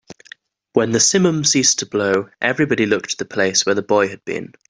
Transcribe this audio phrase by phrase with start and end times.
[0.73, 4.25] When the simum ceased to blow, everyone looked to the place where the boy had
[4.25, 4.53] been.